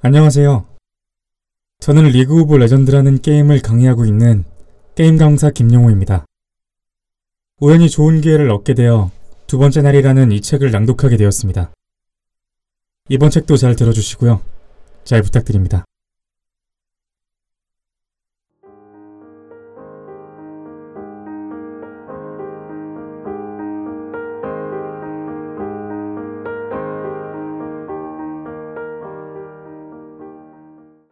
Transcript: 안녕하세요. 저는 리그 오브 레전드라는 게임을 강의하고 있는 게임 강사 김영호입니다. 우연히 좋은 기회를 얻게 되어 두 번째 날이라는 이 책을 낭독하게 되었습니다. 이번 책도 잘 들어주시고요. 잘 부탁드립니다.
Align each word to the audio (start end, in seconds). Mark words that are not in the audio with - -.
안녕하세요. 0.00 0.64
저는 1.80 2.04
리그 2.04 2.42
오브 2.42 2.54
레전드라는 2.54 3.20
게임을 3.20 3.60
강의하고 3.60 4.04
있는 4.04 4.44
게임 4.94 5.16
강사 5.16 5.50
김영호입니다. 5.50 6.24
우연히 7.60 7.90
좋은 7.90 8.20
기회를 8.20 8.48
얻게 8.52 8.74
되어 8.74 9.10
두 9.48 9.58
번째 9.58 9.82
날이라는 9.82 10.30
이 10.30 10.40
책을 10.40 10.70
낭독하게 10.70 11.16
되었습니다. 11.16 11.72
이번 13.08 13.30
책도 13.30 13.56
잘 13.56 13.74
들어주시고요. 13.74 14.40
잘 15.02 15.20
부탁드립니다. 15.20 15.84